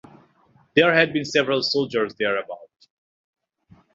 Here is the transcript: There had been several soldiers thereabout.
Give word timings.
There 0.75 0.91
had 0.95 1.13
been 1.13 1.25
several 1.25 1.61
soldiers 1.61 2.15
thereabout. 2.15 2.57